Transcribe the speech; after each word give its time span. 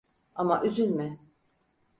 Ama 0.35 0.63
üzülme. 0.63 1.19